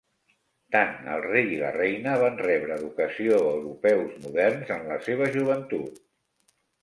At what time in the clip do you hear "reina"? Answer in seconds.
1.75-2.15